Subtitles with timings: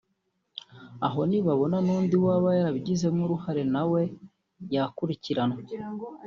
[1.05, 4.01] aho nibabona n’undi waba yarabigizemo uruhare na we
[4.73, 5.59] yakurikiranwa